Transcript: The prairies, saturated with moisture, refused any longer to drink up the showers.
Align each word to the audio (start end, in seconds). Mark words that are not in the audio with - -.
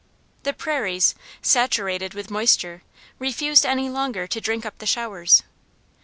The 0.41 0.53
prairies, 0.53 1.13
saturated 1.43 2.15
with 2.15 2.31
moisture, 2.31 2.81
refused 3.19 3.67
any 3.67 3.87
longer 3.87 4.25
to 4.25 4.41
drink 4.41 4.65
up 4.65 4.79
the 4.79 4.87
showers. 4.87 5.43